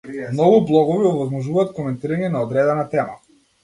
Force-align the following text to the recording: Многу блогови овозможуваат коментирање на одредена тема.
Многу 0.37 0.61
блогови 0.69 1.07
овозможуваат 1.13 1.79
коментирање 1.79 2.35
на 2.39 2.47
одредена 2.51 2.93
тема. 2.97 3.21